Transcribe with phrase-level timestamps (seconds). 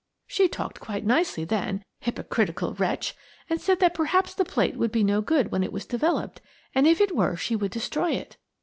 [0.25, 5.51] She talked quite nicely then–hypocritical wretch!–and said that perhaps the plate would be no good
[5.51, 6.41] when it was developed,
[6.73, 8.37] and if it were she would destroy it.